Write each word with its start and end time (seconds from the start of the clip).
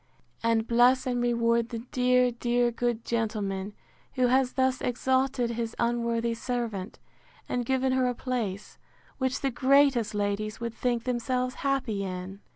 —And 0.41 0.65
bless 0.65 1.05
and 1.05 1.21
reward 1.21 1.69
the 1.69 1.77
dear, 1.91 2.31
dear, 2.31 2.71
good 2.71 3.05
gentleman, 3.05 3.73
who 4.13 4.25
has 4.29 4.53
thus 4.53 4.81
exalted 4.81 5.51
his 5.51 5.75
unworthy 5.77 6.33
servant, 6.33 6.97
and 7.47 7.67
given 7.67 7.91
her 7.91 8.07
a 8.07 8.15
place, 8.15 8.79
which 9.19 9.41
the 9.41 9.51
greatest 9.51 10.15
ladies 10.15 10.59
would 10.59 10.73
think 10.73 11.03
themselves 11.03 11.53
happy 11.61 12.03
in! 12.03 12.39